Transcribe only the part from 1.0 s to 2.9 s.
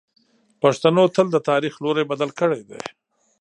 تل د تاریخ لوری بدل کړی دی.